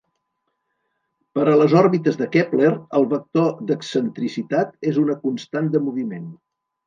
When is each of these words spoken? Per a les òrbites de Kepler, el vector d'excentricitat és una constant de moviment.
Per 1.37 1.43
a 1.49 1.57
les 1.59 1.75
òrbites 1.81 2.17
de 2.21 2.27
Kepler, 2.35 2.71
el 2.99 3.05
vector 3.13 3.53
d'excentricitat 3.71 4.75
és 4.93 4.97
una 5.05 5.19
constant 5.27 5.69
de 5.77 5.83
moviment. 5.91 6.27